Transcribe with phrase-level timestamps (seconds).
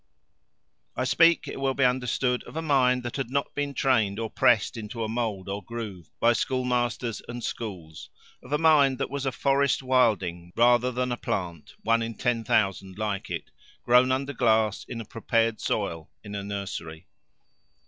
[0.95, 4.31] I speak, it will be understood, of a mind that had not been trained or
[4.31, 8.09] pressed into a mould or groove by schoolmasters and schools
[8.41, 12.43] of a mind that was a forest wilding rather than a plant, one in ten
[12.43, 13.51] thousand like it,
[13.83, 17.05] grown under glass in a prepared soil, in a nursery.